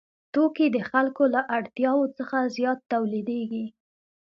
توکي 0.33 0.67
د 0.75 0.77
خلکو 0.89 1.23
له 1.33 1.41
اړتیاوو 1.57 2.05
څخه 2.17 2.37
زیات 2.57 2.79
تولیدېږي 2.91 3.65